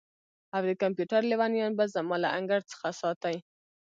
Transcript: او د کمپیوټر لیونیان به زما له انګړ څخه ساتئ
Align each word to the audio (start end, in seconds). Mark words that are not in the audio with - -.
او 0.55 0.61
د 0.69 0.71
کمپیوټر 0.81 1.21
لیونیان 1.31 1.71
به 1.77 1.85
زما 1.95 2.15
له 2.23 2.29
انګړ 2.37 2.59
څخه 2.71 2.87
ساتئ 3.01 3.37